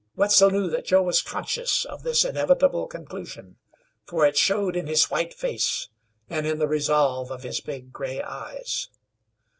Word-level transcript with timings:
Wetzel 0.15 0.49
knew 0.49 0.67
that 0.71 0.85
Joe 0.87 1.03
was 1.03 1.21
conscious 1.21 1.85
of 1.85 2.01
this 2.01 2.25
inevitable 2.25 2.87
conclusion, 2.87 3.57
for 4.03 4.25
it 4.25 4.35
showed 4.35 4.75
in 4.75 4.87
his 4.87 5.11
white 5.11 5.31
face, 5.31 5.89
and 6.27 6.47
in 6.47 6.57
the 6.57 6.67
resolve 6.67 7.29
in 7.29 7.41
his 7.41 7.61
big, 7.61 7.93
gray 7.93 8.19
eyes. 8.19 8.89